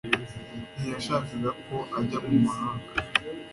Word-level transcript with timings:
Ntiyashakaga 0.77 1.51
ko 1.65 1.75
ajya 1.99 2.17
mu 2.25 2.37
mahanga 2.45 2.91